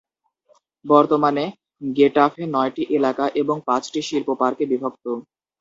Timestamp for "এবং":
3.41-3.55